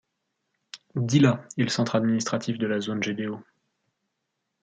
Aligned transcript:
Dila 0.95 1.45
est 1.59 1.63
le 1.63 1.69
centre 1.69 1.93
administratif 1.95 2.57
de 2.57 2.65
la 2.65 2.79
zone 2.81 3.03
Gedeo. 3.03 3.39